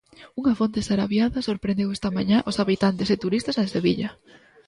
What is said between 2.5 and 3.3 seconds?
habitantes e